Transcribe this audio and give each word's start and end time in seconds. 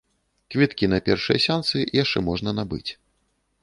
Квіткі 0.55 0.89
на 0.93 0.99
першыя 1.11 1.39
сеансы 1.45 1.85
яшчэ 2.03 2.27
можна 2.31 2.59
набыць. 2.63 2.87